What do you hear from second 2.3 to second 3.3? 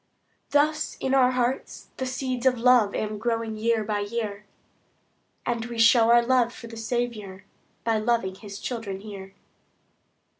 of love Am